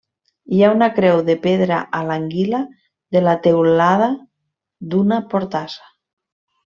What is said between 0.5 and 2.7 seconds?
Hi ha una creu de pedra a l'anguila